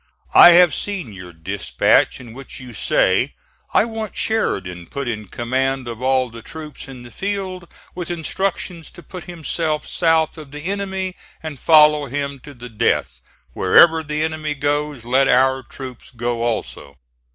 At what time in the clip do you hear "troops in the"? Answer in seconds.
6.41-7.11